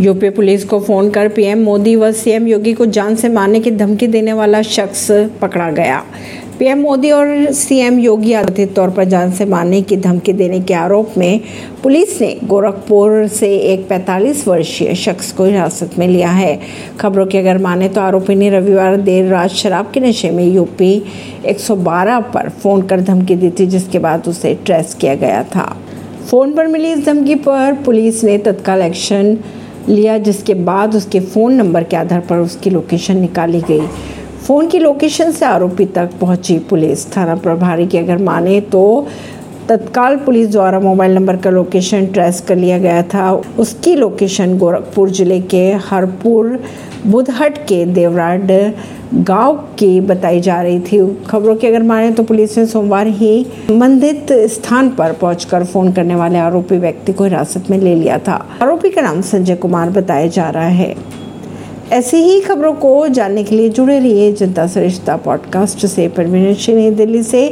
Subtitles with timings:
[0.00, 3.70] UP police को phone कर PM Modi व सीएम योगी को जान से मारने की
[3.70, 5.06] धमकी देने वाला शख्स
[5.40, 6.02] पकड़ा गया।
[6.58, 10.74] पीएम मोदी और सीएम योगी कथित तौर पर जान से मारने की धमकी देने के
[10.74, 11.40] आरोप में
[11.82, 16.58] पुलिस ने गोरखपुर से एक 45 वर्षीय शख्स को हिरासत में लिया है।
[17.00, 21.02] खबरों की अगर माने तो आरोपी ने रविवार देर रात शराब के नशे में यूपी
[21.44, 25.76] 112 पर फ़ोन कर धमकी दी थी, जिसके बाद उसे ट्रेस किया गया था।
[26.30, 29.36] फ़ोन पर मिली इस धमकी पर पुलिस ने तत्काल एक्शन
[29.88, 33.86] लिया, जिसके बाद उसके फ़ोन नंबर के आधार पर उसकी लोकेशन निकाली गई।
[34.46, 39.06] फ़ोन की लोकेशन से आरोपी तक पहुँची पुलिस। थाना प्रभारी की अगर माने तो
[39.68, 45.10] तत्काल पुलिस द्वारा मोबाइल नंबर का लोकेशन ट्रेस कर लिया गया था। उसकी लोकेशन गोरखपुर
[45.10, 46.58] ज़िले के हरपुर
[47.06, 48.50] बुधहट के देवराड
[49.14, 50.98] गाँव के बताई जा रही थी।
[51.28, 56.14] खबरों की अगर माने तो पुलिस ने सोमवार ही संबंधित स्थान पर पहुंचकर फ़ोन करने
[56.14, 60.26] वाले आरोपी व्यक्ति को हिरासत में ले लिया था। आरोपी का नाम संजय कुमार बताया
[60.26, 60.94] जा रहा है।
[61.92, 67.22] ऐसी ही खबरों को जानने के लिए जुड़े रहिए जनता सरिश्ता पॉडकास्ट से। परवीन दिल्ली
[67.22, 67.42] से।